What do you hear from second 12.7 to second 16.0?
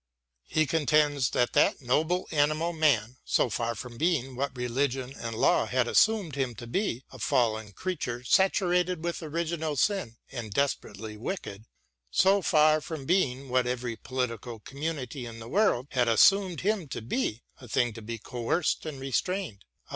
84 WILLIAM GODWIN AND from being what every political community in the world